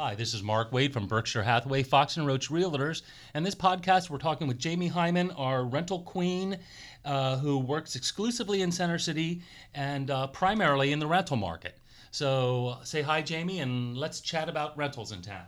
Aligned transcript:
Hi, 0.00 0.14
this 0.14 0.32
is 0.32 0.44
Mark 0.44 0.70
Wade 0.70 0.92
from 0.92 1.08
Berkshire 1.08 1.42
Hathaway 1.42 1.82
Fox 1.82 2.16
and 2.16 2.24
Roach 2.24 2.50
Realtors, 2.50 3.02
and 3.34 3.44
this 3.44 3.56
podcast 3.56 4.08
we're 4.08 4.18
talking 4.18 4.46
with 4.46 4.56
Jamie 4.56 4.86
Hyman, 4.86 5.32
our 5.32 5.64
rental 5.64 6.02
queen, 6.02 6.56
uh, 7.04 7.36
who 7.38 7.58
works 7.58 7.96
exclusively 7.96 8.62
in 8.62 8.70
Center 8.70 9.00
City 9.00 9.42
and 9.74 10.08
uh, 10.08 10.28
primarily 10.28 10.92
in 10.92 11.00
the 11.00 11.06
rental 11.08 11.36
market. 11.36 11.80
So 12.12 12.76
say 12.84 13.02
hi, 13.02 13.22
Jamie, 13.22 13.58
and 13.58 13.96
let's 13.96 14.20
chat 14.20 14.48
about 14.48 14.78
rentals 14.78 15.10
in 15.10 15.20
town. 15.20 15.46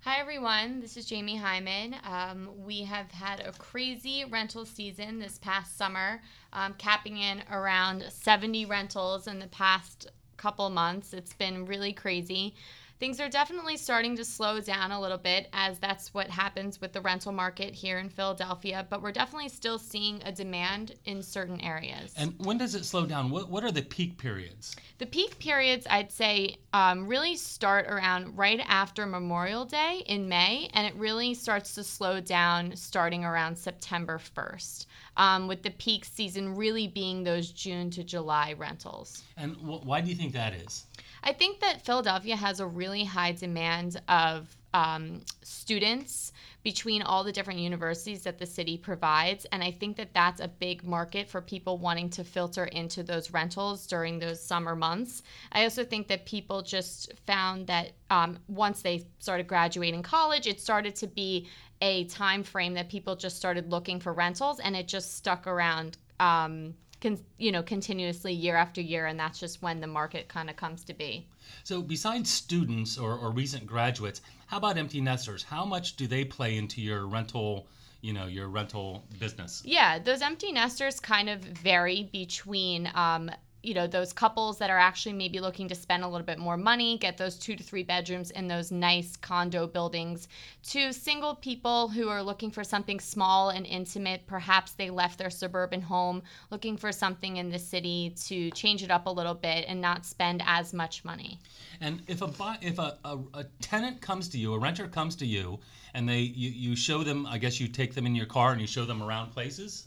Hi, 0.00 0.20
everyone. 0.20 0.80
This 0.80 0.98
is 0.98 1.06
Jamie 1.06 1.38
Hyman. 1.38 1.96
Um, 2.04 2.50
we 2.58 2.82
have 2.82 3.10
had 3.10 3.40
a 3.40 3.52
crazy 3.52 4.26
rental 4.26 4.66
season 4.66 5.18
this 5.18 5.38
past 5.38 5.78
summer, 5.78 6.20
um, 6.52 6.74
capping 6.74 7.16
in 7.16 7.42
around 7.50 8.04
70 8.10 8.66
rentals 8.66 9.26
in 9.26 9.38
the 9.38 9.46
past 9.46 10.08
couple 10.36 10.68
months. 10.68 11.14
It's 11.14 11.32
been 11.32 11.64
really 11.64 11.94
crazy 11.94 12.54
things 12.98 13.20
are 13.20 13.28
definitely 13.28 13.76
starting 13.76 14.16
to 14.16 14.24
slow 14.24 14.60
down 14.60 14.90
a 14.90 15.00
little 15.00 15.18
bit 15.18 15.48
as 15.52 15.78
that's 15.78 16.14
what 16.14 16.28
happens 16.28 16.80
with 16.80 16.92
the 16.92 17.00
rental 17.00 17.32
market 17.32 17.74
here 17.74 17.98
in 17.98 18.08
Philadelphia, 18.08 18.86
but 18.88 19.02
we're 19.02 19.12
definitely 19.12 19.48
still 19.48 19.78
seeing 19.78 20.22
a 20.24 20.32
demand 20.32 20.94
in 21.04 21.22
certain 21.22 21.60
areas. 21.60 22.14
And 22.16 22.34
when 22.38 22.58
does 22.58 22.74
it 22.74 22.84
slow 22.84 23.06
down? 23.06 23.30
What, 23.30 23.50
what 23.50 23.64
are 23.64 23.72
the 23.72 23.82
peak 23.82 24.16
periods? 24.16 24.74
The 24.98 25.06
peak 25.06 25.38
periods, 25.38 25.86
I'd 25.90 26.10
say, 26.10 26.56
um, 26.72 27.06
really 27.06 27.36
start 27.36 27.86
around 27.86 28.36
right 28.36 28.60
after 28.66 29.04
Memorial 29.04 29.64
Day 29.64 30.02
in 30.06 30.28
May, 30.28 30.70
and 30.72 30.86
it 30.86 30.94
really 30.94 31.34
starts 31.34 31.74
to 31.74 31.84
slow 31.84 32.20
down 32.20 32.74
starting 32.76 33.24
around 33.24 33.56
September 33.56 34.18
1st. 34.18 34.86
Um, 35.18 35.48
with 35.48 35.62
the 35.62 35.70
peak 35.70 36.04
season 36.04 36.56
really 36.56 36.88
being 36.88 37.24
those 37.24 37.50
June 37.50 37.88
to 37.92 38.04
July 38.04 38.52
rentals. 38.52 39.22
And 39.38 39.56
wh- 39.56 39.84
why 39.86 40.02
do 40.02 40.10
you 40.10 40.14
think 40.14 40.34
that 40.34 40.52
is? 40.52 40.84
I 41.26 41.32
think 41.32 41.58
that 41.58 41.84
Philadelphia 41.84 42.36
has 42.36 42.60
a 42.60 42.66
really 42.66 43.02
high 43.02 43.32
demand 43.32 44.00
of 44.08 44.56
um, 44.72 45.22
students 45.42 46.32
between 46.62 47.02
all 47.02 47.24
the 47.24 47.32
different 47.32 47.58
universities 47.58 48.22
that 48.22 48.38
the 48.38 48.46
city 48.46 48.78
provides. 48.78 49.44
And 49.50 49.64
I 49.64 49.72
think 49.72 49.96
that 49.96 50.14
that's 50.14 50.40
a 50.40 50.46
big 50.46 50.84
market 50.84 51.28
for 51.28 51.40
people 51.40 51.78
wanting 51.78 52.10
to 52.10 52.22
filter 52.22 52.66
into 52.66 53.02
those 53.02 53.32
rentals 53.32 53.88
during 53.88 54.20
those 54.20 54.40
summer 54.40 54.76
months. 54.76 55.24
I 55.50 55.64
also 55.64 55.84
think 55.84 56.06
that 56.08 56.26
people 56.26 56.62
just 56.62 57.12
found 57.26 57.66
that 57.66 57.92
um, 58.08 58.38
once 58.46 58.82
they 58.82 59.04
started 59.18 59.48
graduating 59.48 60.04
college, 60.04 60.46
it 60.46 60.60
started 60.60 60.94
to 60.96 61.08
be 61.08 61.48
a 61.80 62.04
time 62.04 62.44
frame 62.44 62.74
that 62.74 62.88
people 62.88 63.16
just 63.16 63.36
started 63.36 63.72
looking 63.72 63.98
for 63.98 64.12
rentals 64.12 64.60
and 64.60 64.76
it 64.76 64.86
just 64.86 65.16
stuck 65.16 65.48
around. 65.48 65.98
Um, 66.20 66.74
con- 67.00 67.18
you 67.38 67.52
know 67.52 67.62
continuously 67.62 68.32
year 68.32 68.56
after 68.56 68.80
year 68.80 69.06
and 69.06 69.18
that's 69.18 69.38
just 69.38 69.62
when 69.62 69.80
the 69.80 69.86
market 69.86 70.28
kind 70.28 70.50
of 70.50 70.56
comes 70.56 70.84
to 70.84 70.94
be. 70.94 71.26
So 71.64 71.82
besides 71.82 72.30
students 72.30 72.98
or, 72.98 73.14
or 73.14 73.30
recent 73.30 73.66
graduates 73.66 74.20
how 74.46 74.58
about 74.58 74.78
empty 74.78 75.00
nesters? 75.00 75.42
How 75.42 75.64
much 75.64 75.96
do 75.96 76.06
they 76.06 76.24
play 76.24 76.56
into 76.56 76.80
your 76.80 77.06
rental 77.06 77.66
you 78.00 78.12
know 78.12 78.26
your 78.26 78.48
rental 78.48 79.04
business? 79.18 79.62
Yeah 79.64 79.98
those 79.98 80.22
empty 80.22 80.52
nesters 80.52 81.00
kind 81.00 81.28
of 81.28 81.40
vary 81.40 82.08
between 82.12 82.90
um, 82.94 83.30
you 83.66 83.74
know 83.74 83.86
those 83.86 84.12
couples 84.12 84.58
that 84.58 84.70
are 84.70 84.78
actually 84.78 85.12
maybe 85.12 85.40
looking 85.40 85.68
to 85.68 85.74
spend 85.74 86.04
a 86.04 86.08
little 86.08 86.24
bit 86.24 86.38
more 86.38 86.56
money 86.56 86.98
get 86.98 87.16
those 87.16 87.36
two 87.36 87.56
to 87.56 87.64
three 87.64 87.82
bedrooms 87.82 88.30
in 88.30 88.46
those 88.46 88.70
nice 88.70 89.16
condo 89.16 89.66
buildings 89.66 90.28
to 90.62 90.92
single 90.92 91.34
people 91.34 91.88
who 91.88 92.08
are 92.08 92.22
looking 92.22 92.50
for 92.50 92.62
something 92.62 93.00
small 93.00 93.50
and 93.50 93.66
intimate. 93.66 94.26
Perhaps 94.26 94.72
they 94.72 94.90
left 94.90 95.18
their 95.18 95.30
suburban 95.30 95.80
home 95.80 96.22
looking 96.50 96.76
for 96.76 96.92
something 96.92 97.38
in 97.38 97.50
the 97.50 97.58
city 97.58 98.14
to 98.26 98.50
change 98.52 98.82
it 98.82 98.90
up 98.90 99.06
a 99.06 99.10
little 99.10 99.34
bit 99.34 99.64
and 99.68 99.80
not 99.80 100.06
spend 100.06 100.42
as 100.46 100.72
much 100.72 101.04
money. 101.04 101.38
And 101.80 102.02
if 102.06 102.22
a 102.22 102.30
if 102.62 102.78
a, 102.78 102.98
a, 103.04 103.18
a 103.34 103.44
tenant 103.60 104.00
comes 104.00 104.28
to 104.30 104.38
you 104.38 104.54
a 104.54 104.58
renter 104.58 104.86
comes 104.86 105.16
to 105.16 105.26
you 105.26 105.58
and 105.94 106.08
they 106.08 106.20
you, 106.20 106.50
you 106.50 106.76
show 106.76 107.02
them 107.02 107.26
i 107.26 107.38
guess 107.38 107.58
you 107.58 107.68
take 107.68 107.94
them 107.94 108.06
in 108.06 108.14
your 108.14 108.26
car 108.26 108.52
and 108.52 108.60
you 108.60 108.66
show 108.66 108.84
them 108.84 109.02
around 109.02 109.30
places 109.30 109.86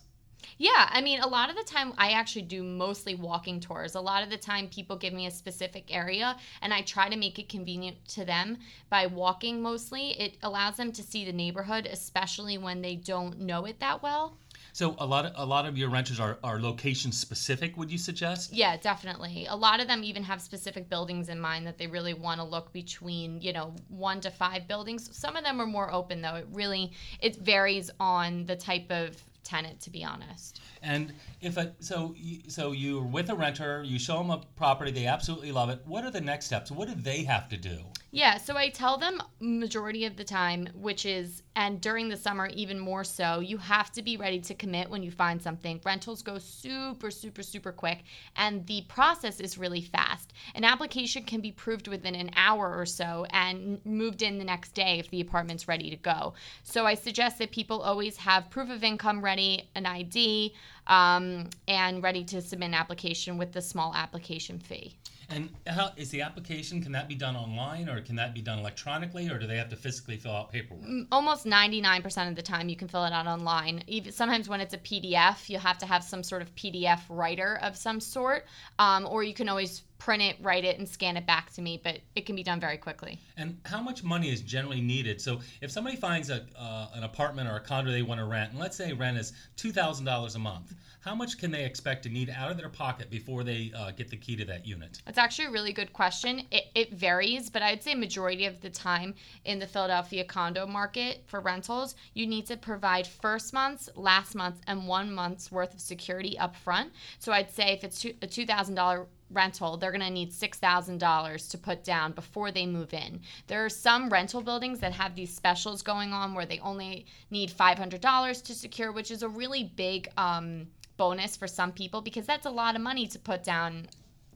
yeah, 0.58 0.90
I 0.92 1.02
mean, 1.02 1.22
a 1.22 1.28
lot 1.28 1.50
of 1.50 1.56
the 1.56 1.64
time 1.64 1.94
I 1.98 2.12
actually 2.12 2.44
do 2.44 2.64
mostly 2.64 3.16
walking 3.16 3.60
tours. 3.60 3.96
A 3.96 4.02
lot 4.02 4.24
of 4.24 4.30
the 4.30 4.38
time 4.38 4.68
people 4.68 4.98
give 4.98 5.14
me 5.14 5.26
a 5.26 5.32
specific 5.32 5.94
area 5.94 6.36
and 6.62 6.74
I 6.74 6.82
try 6.82 7.10
to 7.10 7.16
make 7.16 7.40
it 7.40 7.50
convenient 7.50 8.06
to 8.10 8.26
them 8.26 8.58
by 8.90 9.06
walking 9.08 9.62
mostly. 9.62 10.20
It 10.20 10.38
allows 10.44 10.78
them 10.78 10.92
to 10.92 11.04
see 11.04 11.26
the 11.26 11.34
neighborhood, 11.34 11.88
especially 11.90 12.58
when 12.58 12.82
they 12.82 12.96
don't 12.96 13.40
know 13.40 13.66
it 13.66 13.80
that 13.80 14.04
well. 14.04 14.38
So 14.74 14.96
a 15.00 15.06
lot 15.06 15.26
of 15.26 15.32
a 15.36 15.46
lot 15.46 15.66
of 15.66 15.78
your 15.78 15.90
renters 15.90 16.20
are, 16.20 16.38
are 16.44 16.60
location 16.60 17.12
specific, 17.12 17.76
would 17.78 17.92
you 17.92 17.98
suggest? 17.98 18.54
Yeah, 18.54 18.78
definitely. 18.78 19.48
A 19.50 19.56
lot 19.56 19.80
of 19.80 19.88
them 19.88 20.04
even 20.04 20.24
have 20.24 20.42
specific 20.42 20.90
buildings 20.90 21.30
in 21.30 21.40
mind 21.40 21.66
that 21.68 21.78
they 21.78 21.88
really 21.88 22.14
want 22.14 22.40
to 22.40 22.46
look 22.46 22.72
between, 22.72 23.42
you 23.42 23.52
know, 23.52 23.74
one 23.88 24.22
to 24.22 24.30
five 24.30 24.68
buildings. 24.68 25.10
Some 25.16 25.36
of 25.36 25.44
them 25.44 25.60
are 25.60 25.66
more 25.66 25.92
open 25.92 26.22
though. 26.22 26.36
It 26.36 26.48
really 26.52 26.92
it 27.20 27.38
varies 27.38 27.90
on 28.00 28.46
the 28.46 28.56
type 28.56 28.92
of 28.92 29.18
tenant, 29.50 29.82
to 29.82 29.90
be 29.90 30.04
honest. 30.04 30.62
And 30.82 31.14
if 31.42 31.58
a 31.58 31.74
so 31.80 32.16
so 32.48 32.72
you're 32.72 33.04
with 33.04 33.30
a 33.30 33.36
renter, 33.36 33.84
you 33.84 33.98
show 34.00 34.18
them 34.20 34.30
a 34.30 34.42
property, 34.56 34.92
they 34.92 35.08
absolutely 35.08 35.52
love 35.52 35.70
it. 35.70 35.82
What 35.86 36.06
are 36.06 36.12
the 36.12 36.22
next 36.22 36.46
steps? 36.46 36.72
What 36.72 36.88
do 36.88 36.96
they 36.96 37.24
have 37.24 37.50
to 37.50 37.58
do? 37.58 37.80
Yeah, 38.12 38.38
so 38.38 38.58
I 38.58 38.70
tell 38.70 38.98
them 38.98 39.22
majority 39.40 40.06
of 40.06 40.18
the 40.18 40.24
time, 40.24 40.68
which 40.74 41.06
is, 41.06 41.44
and 41.56 41.80
during 41.80 42.10
the 42.10 42.18
summer 42.18 42.48
even 42.48 42.80
more 42.80 43.04
so, 43.04 43.40
you 43.40 43.58
have 43.60 43.92
to 43.92 44.02
be 44.02 44.18
ready 44.18 44.40
to 44.40 44.56
commit 44.56 44.90
when 44.90 45.04
you 45.04 45.12
find 45.12 45.40
something. 45.40 45.80
Rentals 45.86 46.24
go 46.24 46.40
super, 46.40 47.12
super, 47.12 47.44
super 47.44 47.72
quick, 47.72 48.00
and 48.36 48.66
the 48.66 48.84
process 48.88 49.40
is 49.40 49.60
really 49.60 49.82
fast. 49.82 50.34
An 50.56 50.64
application 50.64 51.22
can 51.24 51.40
be 51.40 51.52
proved 51.52 51.88
within 51.88 52.16
an 52.16 52.32
hour 52.36 52.76
or 52.76 52.86
so 52.88 53.28
and 53.30 53.80
moved 53.86 54.24
in 54.24 54.40
the 54.40 54.44
next 54.44 54.74
day 54.74 54.98
if 54.98 55.12
the 55.12 55.22
apartment's 55.22 55.68
ready 55.68 55.92
to 55.92 55.96
go. 55.96 56.34
So 56.64 56.88
I 56.88 56.96
suggest 56.96 57.38
that 57.38 57.52
people 57.52 57.80
always 57.80 58.18
have 58.18 58.50
proof 58.50 58.72
of 58.72 58.84
income 58.84 59.24
ready, 59.24 59.70
an 59.76 59.86
ID, 59.86 60.56
um, 60.90 61.50
and 61.68 62.04
ready 62.04 62.24
to 62.26 62.42
submit 62.42 62.70
an 62.70 62.74
application 62.74 63.38
with 63.38 63.54
the 63.54 63.62
small 63.62 63.94
application 63.96 64.60
fee. 64.60 64.96
And 65.32 65.50
how 65.68 65.92
is 65.96 66.10
the 66.10 66.22
application? 66.22 66.82
Can 66.82 66.92
that 66.94 67.08
be 67.08 67.14
done 67.14 67.36
online, 67.36 67.88
or 67.88 68.02
can 68.02 68.16
that 68.16 68.34
be 68.34 68.42
done 68.42 68.58
electronically, 68.58 69.30
or 69.30 69.38
do 69.38 69.46
they 69.46 69.58
have 69.58 69.70
to 69.70 69.76
physically 69.76 70.18
fill 70.18 70.32
out 70.32 70.52
paperwork? 70.52 70.88
Mm, 70.88 71.06
almost 71.12 71.46
ninety 71.46 71.82
nine 71.82 72.02
percent 72.02 72.30
of 72.32 72.36
the 72.36 72.42
time, 72.42 72.68
you 72.68 72.76
can 72.76 72.88
fill 72.88 73.06
it 73.06 73.14
out 73.14 73.28
online. 73.28 73.84
Even 73.86 74.12
sometimes 74.12 74.50
when 74.50 74.60
it's 74.60 74.74
a 74.74 74.80
PDF, 74.80 75.48
you 75.48 75.60
have 75.60 75.78
to 75.78 75.86
have 75.86 76.04
some 76.04 76.24
sort 76.24 76.42
of 76.42 76.54
PDF 76.56 77.02
writer 77.10 77.60
of 77.62 77.78
some 77.78 78.00
sort, 78.00 78.48
um, 78.80 79.06
or 79.06 79.24
you 79.24 79.36
can 79.36 79.48
always 79.48 79.84
print 80.00 80.24
it, 80.24 80.38
write 80.42 80.66
it, 80.66 80.80
and 80.80 80.90
scan 80.90 81.16
it 81.18 81.28
back 81.28 81.54
to 81.54 81.62
me. 81.62 81.80
But 81.84 82.00
it 82.16 82.26
can 82.26 82.36
be 82.36 82.44
done 82.44 82.60
very 82.60 82.78
quickly. 82.78 83.20
And 83.38 83.60
how 83.66 83.82
much 83.82 84.04
money 84.04 84.32
is 84.32 84.42
generally 84.42 84.82
needed? 84.82 85.22
So 85.22 85.42
if 85.62 85.70
somebody 85.70 85.96
finds 85.96 86.30
a 86.30 86.46
uh, 86.58 86.88
an 86.96 87.04
apartment 87.04 87.48
or 87.48 87.58
a 87.58 87.60
condo 87.60 87.92
they 87.92 88.02
want 88.02 88.20
to 88.20 88.26
rent, 88.26 88.52
and 88.52 88.60
let's 88.60 88.76
say 88.76 88.94
rent 88.94 89.18
is 89.18 89.34
two 89.56 89.72
thousand 89.72 90.06
dollars 90.06 90.36
a 90.36 90.40
month 90.40 90.74
how 91.02 91.16
much 91.16 91.38
can 91.38 91.50
they 91.50 91.64
expect 91.64 92.04
to 92.04 92.10
need 92.10 92.30
out 92.30 92.52
of 92.52 92.58
their 92.58 92.70
pocket 92.70 93.10
before 93.10 93.44
they 93.44 93.72
uh, 93.76 93.92
get 93.92 94.10
the 94.10 94.18
key 94.18 94.36
to 94.36 94.46
that 94.46 94.68
unit? 94.68 95.02
That's 95.06 95.18
actually 95.18 95.46
a 95.46 95.52
really 95.52 95.72
good 95.72 95.94
question. 95.94 96.42
It, 96.52 96.66
it 96.76 96.94
varies, 96.94 97.50
but 97.50 97.62
I'd 97.62 97.82
say 97.82 97.96
majority 97.96 98.46
of 98.46 98.60
the 98.60 98.70
time 98.70 99.16
in 99.46 99.60
the 99.60 99.68
Philadelphia 99.68 100.26
condo 100.26 100.68
market 100.68 101.24
for 101.26 101.40
rentals, 101.40 101.96
you 102.14 102.28
need 102.28 102.46
to 102.48 102.58
provide 102.58 103.08
first 103.08 103.54
month's, 103.54 103.90
last 103.96 104.36
month's, 104.36 104.62
and 104.68 104.88
one 104.88 105.14
month's 105.14 105.52
worth 105.52 105.74
of 105.74 105.80
security 105.80 106.38
up 106.38 106.56
front. 106.56 106.92
So 107.18 107.32
I'd 107.32 107.50
say 107.50 107.72
if 107.72 107.84
it's 107.84 108.04
a 108.04 108.28
two 108.28 108.46
thousand 108.46 108.76
dollar 108.76 109.08
rental, 109.32 109.78
they're 109.78 109.92
going 109.92 110.02
to 110.02 110.10
need 110.10 110.32
$6,000 110.32 111.52
to 111.52 111.58
put 111.60 111.84
down 111.84 112.14
before 112.14 112.52
they 112.52 112.66
move 112.66 112.96
in. 112.96 113.22
There 113.46 113.64
are 113.64 113.70
some 113.70 114.10
rental 114.10 114.42
buildings 114.42 114.80
that 114.80 114.92
have 114.94 115.16
these 115.16 115.34
specials 115.34 115.84
going 115.84 116.14
on 116.14 116.34
where 116.34 116.48
they 116.48 116.58
only 116.60 117.06
need 117.30 117.52
$500 117.52 118.44
to 118.44 118.56
secure, 118.56 118.92
which 118.92 119.12
is 119.12 119.22
a 119.22 119.30
really 119.30 119.72
big 119.76 120.10
um, 120.18 120.66
bonus 121.00 121.36
for 121.36 121.48
some 121.48 121.72
people 121.72 122.02
because 122.02 122.26
that's 122.28 122.46
a 122.46 122.50
lot 122.50 122.76
of 122.76 122.82
money 122.82 123.08
to 123.08 123.18
put 123.18 123.44
down 123.44 123.88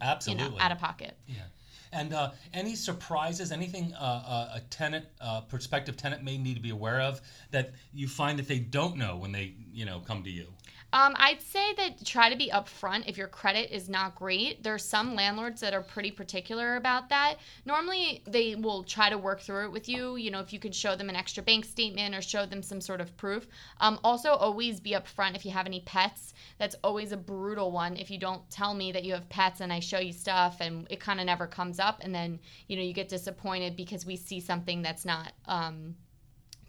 absolutely 0.01 0.45
you 0.45 0.51
know, 0.51 0.57
out 0.59 0.71
of 0.71 0.79
pocket. 0.79 1.15
Yeah 1.27 1.43
and 1.93 2.13
uh, 2.13 2.31
any 2.53 2.75
surprises 2.75 3.51
anything 3.51 3.93
uh, 3.93 4.03
uh, 4.03 4.55
a 4.55 4.59
tenant 4.69 5.05
uh, 5.21 5.41
prospective 5.41 5.95
tenant 5.95 6.23
may 6.23 6.37
need 6.37 6.55
to 6.55 6.61
be 6.61 6.71
aware 6.71 7.01
of 7.01 7.21
that 7.51 7.71
you 7.93 8.07
find 8.07 8.37
that 8.39 8.47
they 8.47 8.59
don't 8.59 8.97
know 8.97 9.15
when 9.17 9.31
they 9.31 9.53
you 9.71 9.85
know 9.85 10.01
come 10.05 10.23
to 10.23 10.29
you 10.29 10.47
um, 10.93 11.15
I'd 11.17 11.41
say 11.41 11.73
that 11.73 12.05
try 12.05 12.29
to 12.29 12.35
be 12.35 12.51
upfront 12.53 13.09
if 13.09 13.17
your 13.17 13.27
credit 13.27 13.75
is 13.75 13.89
not 13.89 14.13
great. 14.13 14.61
There 14.61 14.75
are 14.75 14.79
some 14.79 15.15
landlords 15.15 15.59
that 15.61 15.73
are 15.73 15.81
pretty 15.81 16.11
particular 16.11 16.75
about 16.75 17.09
that. 17.09 17.37
Normally, 17.65 18.21
they 18.27 18.53
will 18.53 18.83
try 18.83 19.09
to 19.09 19.17
work 19.17 19.41
through 19.41 19.65
it 19.65 19.71
with 19.71 19.89
you. 19.89 20.17
You 20.17 20.29
know, 20.29 20.39
if 20.39 20.53
you 20.53 20.59
could 20.59 20.75
show 20.75 20.95
them 20.95 21.09
an 21.09 21.15
extra 21.15 21.41
bank 21.41 21.65
statement 21.65 22.13
or 22.13 22.21
show 22.21 22.45
them 22.45 22.61
some 22.61 22.79
sort 22.79 23.01
of 23.01 23.17
proof. 23.17 23.47
Um, 23.81 23.99
also, 24.03 24.33
always 24.33 24.79
be 24.79 24.91
upfront 24.91 25.35
if 25.35 25.45
you 25.45 25.51
have 25.51 25.65
any 25.65 25.79
pets. 25.79 26.35
That's 26.59 26.75
always 26.83 27.11
a 27.11 27.17
brutal 27.17 27.71
one. 27.71 27.97
If 27.97 28.11
you 28.11 28.19
don't 28.19 28.47
tell 28.51 28.75
me 28.75 28.91
that 28.91 29.03
you 29.03 29.13
have 29.13 29.27
pets 29.29 29.61
and 29.61 29.73
I 29.73 29.79
show 29.79 29.97
you 29.97 30.13
stuff 30.13 30.57
and 30.59 30.85
it 30.91 30.99
kind 30.99 31.19
of 31.19 31.25
never 31.25 31.47
comes 31.47 31.79
up, 31.79 31.82
and 32.01 32.13
then 32.13 32.39
you 32.67 32.75
know 32.75 32.83
you 32.83 32.93
get 32.93 33.09
disappointed 33.09 33.75
because 33.75 34.05
we 34.05 34.15
see 34.15 34.39
something 34.39 34.81
that's 34.81 35.05
not. 35.05 35.33
Um, 35.45 35.95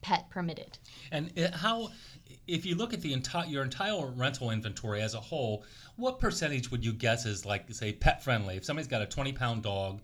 pet 0.04 0.28
permitted. 0.28 0.78
And 1.10 1.32
how, 1.54 1.88
if 2.46 2.66
you 2.66 2.74
look 2.74 2.92
at 2.92 3.00
the 3.00 3.12
entire 3.12 3.46
your 3.46 3.62
entire 3.62 4.06
rental 4.06 4.50
inventory 4.50 5.02
as 5.02 5.14
a 5.14 5.20
whole, 5.20 5.64
what 5.96 6.18
percentage 6.18 6.70
would 6.70 6.84
you 6.84 6.92
guess 6.92 7.26
is 7.26 7.44
like 7.44 7.72
say 7.72 7.92
pet 7.92 8.22
friendly? 8.22 8.56
If 8.56 8.64
somebody's 8.64 8.88
got 8.88 9.02
a 9.02 9.06
20 9.06 9.32
pound 9.32 9.62
dog, 9.62 10.00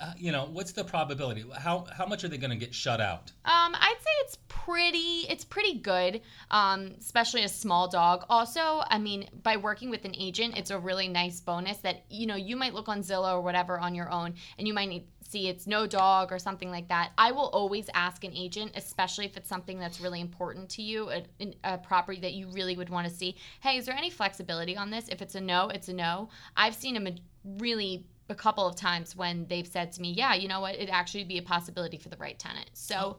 uh, 0.00 0.12
you 0.16 0.32
know, 0.32 0.48
what's 0.52 0.72
the 0.72 0.84
probability? 0.84 1.44
How 1.56 1.86
how 1.96 2.06
much 2.06 2.24
are 2.24 2.28
they 2.28 2.38
going 2.38 2.50
to 2.50 2.56
get 2.56 2.74
shut 2.74 3.00
out? 3.00 3.30
Um, 3.44 3.74
I'd 3.74 3.96
say 3.98 4.10
it's 4.22 4.38
pretty 4.48 5.26
it's 5.28 5.44
pretty 5.44 5.78
good, 5.78 6.20
um, 6.50 6.92
especially 6.98 7.44
a 7.44 7.48
small 7.48 7.88
dog. 7.88 8.24
Also, 8.28 8.82
I 8.86 8.98
mean, 8.98 9.28
by 9.42 9.56
working 9.56 9.90
with 9.90 10.04
an 10.04 10.14
agent, 10.18 10.56
it's 10.56 10.70
a 10.70 10.78
really 10.78 11.08
nice 11.08 11.40
bonus 11.40 11.78
that 11.78 12.04
you 12.10 12.26
know 12.26 12.36
you 12.36 12.56
might 12.56 12.74
look 12.74 12.88
on 12.88 13.02
Zillow 13.02 13.34
or 13.34 13.40
whatever 13.40 13.78
on 13.78 13.94
your 13.94 14.10
own, 14.10 14.34
and 14.58 14.66
you 14.66 14.74
might 14.74 14.88
need 14.88 15.04
see 15.30 15.48
it's 15.48 15.66
no 15.66 15.86
dog 15.86 16.32
or 16.32 16.38
something 16.38 16.70
like 16.70 16.88
that, 16.88 17.12
I 17.16 17.32
will 17.32 17.48
always 17.48 17.88
ask 17.94 18.24
an 18.24 18.32
agent, 18.34 18.72
especially 18.74 19.26
if 19.26 19.36
it's 19.36 19.48
something 19.48 19.78
that's 19.78 20.00
really 20.00 20.20
important 20.20 20.68
to 20.70 20.82
you, 20.82 21.10
a, 21.10 21.24
a 21.64 21.78
property 21.78 22.20
that 22.20 22.34
you 22.34 22.48
really 22.48 22.76
would 22.76 22.90
want 22.90 23.08
to 23.08 23.14
see. 23.14 23.36
Hey, 23.60 23.76
is 23.76 23.86
there 23.86 23.96
any 23.96 24.10
flexibility 24.10 24.76
on 24.76 24.90
this? 24.90 25.08
If 25.08 25.22
it's 25.22 25.34
a 25.34 25.40
no, 25.40 25.68
it's 25.68 25.88
a 25.88 25.92
no. 25.92 26.28
I've 26.56 26.74
seen 26.74 26.96
a 27.06 27.14
really 27.58 28.06
a 28.28 28.34
couple 28.34 28.66
of 28.66 28.76
times 28.76 29.16
when 29.16 29.46
they've 29.48 29.66
said 29.66 29.92
to 29.92 30.00
me, 30.00 30.12
yeah, 30.12 30.34
you 30.34 30.48
know 30.48 30.60
what, 30.60 30.76
it 30.76 30.88
actually 30.88 31.24
be 31.24 31.38
a 31.38 31.42
possibility 31.42 31.96
for 31.96 32.08
the 32.08 32.16
right 32.16 32.38
tenant. 32.38 32.70
So. 32.74 33.18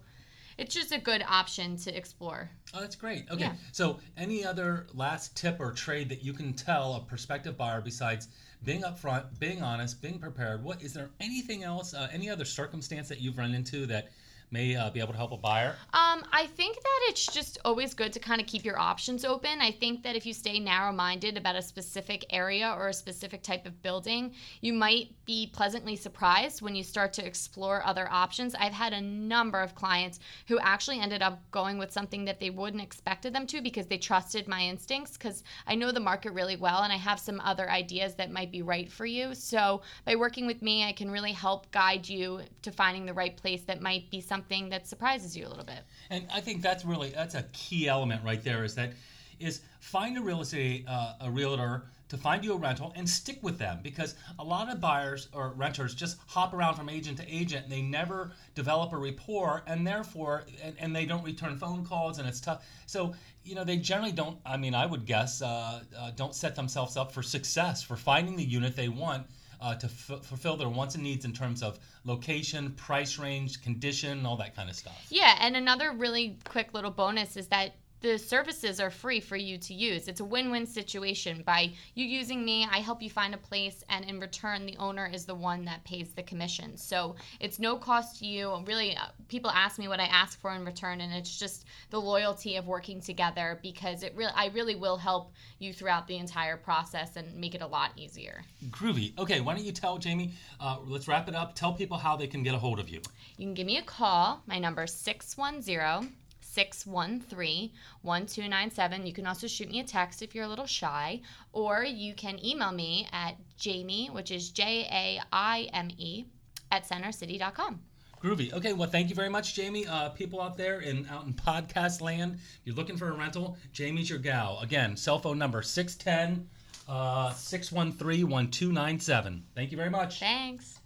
It's 0.62 0.76
just 0.76 0.92
a 0.92 1.00
good 1.00 1.24
option 1.28 1.76
to 1.78 1.98
explore. 1.98 2.48
Oh, 2.76 2.82
that's 2.82 2.96
great. 2.96 3.26
Okay. 3.32 3.46
Yeah. 3.46 3.54
So, 3.72 3.98
any 4.16 4.46
other 4.46 4.86
last 4.94 5.36
tip 5.36 5.60
or 5.60 5.72
trade 5.72 6.08
that 6.10 6.24
you 6.24 6.34
can 6.34 6.54
tell 6.54 6.94
a 6.94 7.00
prospective 7.00 7.58
buyer 7.58 7.82
besides 7.82 8.28
being 8.64 8.84
upfront, 8.84 9.40
being 9.40 9.64
honest, 9.64 10.04
being 10.04 10.20
prepared? 10.20 10.64
What 10.64 10.84
is 10.84 10.94
there 10.94 11.10
anything 11.20 11.64
else, 11.64 11.96
uh, 11.96 12.10
any 12.14 12.30
other 12.30 12.46
circumstance 12.46 13.10
that 13.10 13.20
you've 13.20 13.40
run 13.40 13.56
into 13.56 13.88
that 13.88 14.12
may 14.52 14.76
uh, 14.76 14.90
be 14.90 15.00
able 15.00 15.14
to 15.14 15.18
help 15.18 15.32
a 15.32 15.38
buyer? 15.38 15.76
Um, 15.94 16.24
I 16.34 16.48
think 16.56 16.76
that 16.76 17.00
it's 17.08 17.26
just 17.26 17.58
always 17.64 17.94
good 17.94 18.12
to 18.14 18.20
kind 18.20 18.42
of 18.42 18.48
keep 18.48 18.66
your 18.66 18.78
options 18.78 19.24
open. 19.24 19.62
I 19.62 19.72
think 19.72 20.04
that 20.04 20.16
if 20.16 20.26
you 20.26 20.34
stay 20.34 20.60
narrow 20.60 20.92
minded 20.92 21.38
about 21.38 21.56
a 21.56 21.62
specific 21.62 22.26
area 22.30 22.76
or 22.78 22.90
a 22.90 22.94
specific 22.94 23.44
type 23.44 23.66
of 23.66 23.82
building, 23.82 24.34
you 24.60 24.74
might 24.74 25.16
be 25.26 25.48
pleasantly 25.54 25.96
surprised 25.96 26.62
when 26.62 26.76
you 26.76 26.84
start 26.84 27.14
to 27.14 27.26
explore 27.26 27.86
other 27.86 28.10
options. 28.12 28.54
I've 28.56 28.74
had 28.74 28.92
a 28.92 29.02
number 29.02 29.62
of 29.62 29.74
clients 29.74 30.20
who 30.48 30.60
actually 30.60 31.00
ended 31.00 31.22
up 31.22 31.42
going 31.52 31.78
with 31.78 31.92
something 31.92 32.26
that 32.26 32.42
they 32.42 32.50
wouldn't 32.50 32.84
expected 32.84 33.34
them 33.34 33.48
to 33.48 33.62
because 33.62 33.88
they 33.88 33.98
trusted 33.98 34.48
my 34.50 34.62
instincts 34.62 35.14
because 35.14 35.44
I 35.66 35.76
know 35.76 35.94
the 35.94 36.02
market 36.02 36.34
really 36.34 36.58
well 36.58 36.84
and 36.84 36.92
I 36.92 36.98
have 36.98 37.20
some 37.20 37.40
other 37.40 37.70
ideas 37.70 38.16
that 38.16 38.32
might 38.32 38.52
be 38.52 38.62
right 38.62 38.92
for 38.92 39.06
you. 39.06 39.34
So 39.34 39.82
by 40.06 40.18
working 40.18 40.46
with 40.46 40.62
me, 40.62 40.84
I 40.84 40.92
can 40.92 41.10
really 41.10 41.32
help 41.32 41.72
guide 41.72 42.08
you 42.10 42.42
to 42.64 42.72
finding 42.72 43.06
the 43.06 43.14
right 43.14 43.38
place 43.38 43.62
that 43.64 43.82
might 43.82 44.12
be 44.12 44.20
something 44.20 44.41
something 44.42 44.70
that 44.70 44.88
surprises 44.88 45.38
you 45.38 45.46
a 45.46 45.50
little 45.50 45.64
bit. 45.64 45.84
And 46.10 46.26
I 46.34 46.42
think 46.42 46.62
that's 46.62 46.84
really 46.84 47.10
that's 47.10 47.36
a 47.36 47.44
key 47.54 47.88
element 47.88 48.24
right 48.26 48.44
there 48.44 48.64
is 48.64 48.76
that 48.76 48.94
is 49.40 49.62
find 49.80 50.18
a 50.18 50.22
real 50.22 50.42
estate 50.42 50.86
uh, 50.88 51.14
a 51.22 51.30
realtor 51.30 51.84
to 52.10 52.18
find 52.18 52.44
you 52.44 52.54
a 52.54 52.58
rental 52.58 52.92
and 52.96 53.08
stick 53.08 53.38
with 53.42 53.58
them 53.58 53.80
because 53.82 54.16
a 54.40 54.44
lot 54.44 54.70
of 54.70 54.82
buyers 54.82 55.30
or 55.32 55.54
renters 55.56 55.96
just 55.96 56.18
hop 56.28 56.54
around 56.54 56.76
from 56.76 56.90
agent 56.90 57.18
to 57.18 57.26
agent 57.34 57.64
and 57.64 57.72
they 57.72 57.82
never 57.82 58.32
develop 58.54 58.92
a 58.92 58.98
rapport 58.98 59.64
and 59.68 59.88
therefore 59.88 60.44
and, 60.62 60.76
and 60.80 60.96
they 60.96 61.06
don't 61.06 61.24
return 61.24 61.58
phone 61.58 61.86
calls 61.86 62.20
and 62.20 62.28
it's 62.28 62.42
tough 62.42 62.66
so 62.86 63.14
you 63.46 63.56
know 63.56 63.64
they 63.64 63.78
generally 63.78 64.12
don't 64.12 64.38
i 64.46 64.58
mean 64.58 64.76
i 64.76 64.86
would 64.86 65.06
guess 65.06 65.42
uh, 65.42 65.82
uh, 65.98 66.12
don't 66.18 66.36
set 66.36 66.54
themselves 66.54 66.98
up 66.98 67.14
for 67.14 67.24
success 67.24 67.82
for 67.82 67.96
finding 67.96 68.36
the 68.36 68.44
unit 68.44 68.76
they 68.76 68.90
want 68.90 69.26
uh, 69.62 69.76
to 69.76 69.86
f- 69.86 70.24
fulfill 70.24 70.58
their 70.58 70.70
wants 70.70 70.96
and 70.96 71.04
needs 71.04 71.26
in 71.26 71.34
terms 71.34 71.62
of 71.62 71.80
location, 72.04 72.72
price 72.72 73.20
range, 73.20 73.62
condition, 73.62 74.26
all 74.26 74.38
that 74.38 74.56
kind 74.56 74.70
of 74.70 74.76
stuff. 74.76 75.06
Yeah, 75.10 75.38
and 75.40 75.56
another 75.56 75.92
really 75.92 76.38
quick 76.46 76.74
little 76.74 76.92
bonus 76.92 77.38
is 77.38 77.48
that 77.48 77.76
the 78.02 78.18
services 78.18 78.80
are 78.80 78.90
free 78.90 79.20
for 79.20 79.38
you 79.38 79.58
to 79.60 79.74
use. 79.74 80.08
It's 80.08 80.20
a 80.20 80.26
win-win 80.26 80.66
situation. 80.66 81.44
By 81.46 81.72
you 81.94 82.06
using 82.06 82.44
me, 82.44 82.68
I 82.70 82.80
help 82.80 83.02
you 83.02 83.10
find 83.10 83.34
a 83.34 83.38
place, 83.38 83.84
and 83.90 84.04
in 84.06 84.20
return, 84.20 84.66
the 84.66 84.76
owner 84.78 85.10
is 85.12 85.26
the 85.26 85.36
one 85.36 85.66
that 85.66 85.84
pays 85.84 86.10
the 86.10 86.24
commission. 86.24 86.78
So 86.78 87.16
it's 87.40 87.60
no 87.60 87.78
cost 87.78 88.20
to 88.20 88.26
you. 88.26 88.58
Really, 88.66 88.98
uh, 88.98 89.06
people 89.28 89.52
ask 89.52 89.78
me 89.78 89.88
what 89.88 90.00
I 90.00 90.06
ask 90.06 90.40
for 90.40 90.54
in 90.54 90.66
return, 90.66 91.02
and 91.02 91.14
it's 91.14 91.38
just 91.38 91.66
the 91.92 92.02
loyalty 92.02 92.56
of 92.56 92.66
working 92.66 93.02
together 93.02 93.60
because 93.62 94.02
it 94.02 94.14
really, 94.16 94.34
I 94.36 94.48
really 94.48 94.76
will 94.76 94.98
help 94.98 95.34
you 95.60 95.72
throughout 95.72 96.08
the 96.08 96.18
entire 96.18 96.58
process 96.58 97.16
and 97.18 97.34
make 97.36 97.54
it 97.54 97.62
a 97.62 97.68
lot 97.68 97.92
easier. 97.96 98.44
Groovy. 98.70 99.18
Okay, 99.20 99.42
why 99.42 99.54
don't 99.54 99.64
you 99.64 99.72
tell 99.72 100.00
Jamie? 100.00 100.34
Uh, 100.60 100.78
let's 100.84 101.08
wrap 101.08 101.28
it 101.28 101.36
up. 101.36 101.54
Tell 101.54 101.74
people 101.74 101.98
how 101.98 102.16
they 102.16 102.28
can 102.28 102.42
get 102.42 102.56
a 102.56 102.58
hold 102.58 102.80
of 102.80 102.90
you. 102.90 103.02
You 103.38 103.46
can 103.46 103.54
give 103.54 103.68
me 103.68 103.78
a 103.78 103.84
call. 103.84 104.42
My 104.48 104.58
number 104.58 104.84
is 104.84 104.92
610- 104.92 106.10
613 106.54 107.72
1297. 108.02 109.06
You 109.06 109.14
can 109.14 109.26
also 109.26 109.48
shoot 109.48 109.70
me 109.70 109.80
a 109.80 109.84
text 109.84 110.22
if 110.22 110.36
you're 110.36 110.46
a 110.46 110.50
little 110.50 110.66
shy, 110.66 111.22
or 111.54 111.84
you 111.84 112.14
can 112.14 112.44
email 112.44 112.72
me 112.72 113.08
at 113.12 113.36
Jamie, 113.58 114.08
which 114.08 114.32
is 114.32 114.50
J 114.50 114.88
A 114.92 115.22
I 115.32 115.70
M 115.74 115.90
E, 115.98 116.26
at 116.72 116.88
centercity.com. 116.88 117.82
Groovy. 118.22 118.54
Okay, 118.54 118.74
well, 118.74 118.90
thank 118.90 119.10
you 119.10 119.16
very 119.16 119.30
much, 119.30 119.56
Jamie. 119.56 119.88
Uh, 119.88 120.10
people 120.10 120.42
out 120.42 120.56
there 120.56 120.82
in 120.82 121.08
out 121.10 121.26
in 121.26 121.34
podcast 121.34 122.02
land, 122.02 122.38
you're 122.66 122.76
looking 122.76 122.98
for 122.98 123.10
a 123.10 123.14
rental, 123.14 123.58
Jamie's 123.74 124.10
your 124.10 124.20
gal. 124.20 124.60
Again, 124.62 124.96
cell 124.96 125.20
phone 125.20 125.40
number 125.40 125.62
610 125.62 126.48
uh, 126.88 127.32
613 127.34 128.30
1297. 128.30 129.44
Thank 129.56 129.72
you 129.72 129.78
very 129.78 129.90
much. 129.90 130.20
Thanks. 130.20 130.81